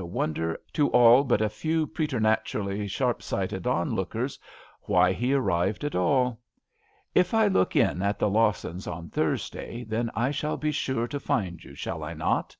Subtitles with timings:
[0.00, 4.38] a wonder to all but a few preter naturally sharpsighted onlookers
[4.84, 6.40] why he arrived at all?
[7.14, 11.62] If I look in at the Lawsons on Thursday, then, I shall be sure to find
[11.62, 12.56] you, shall I not